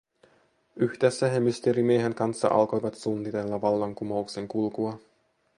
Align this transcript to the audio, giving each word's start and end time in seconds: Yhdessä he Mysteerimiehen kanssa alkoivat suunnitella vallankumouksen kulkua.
Yhdessä 0.75 1.29
he 1.29 1.39
Mysteerimiehen 1.39 2.15
kanssa 2.15 2.47
alkoivat 2.47 2.95
suunnitella 2.95 3.61
vallankumouksen 3.61 4.47
kulkua. 4.47 4.99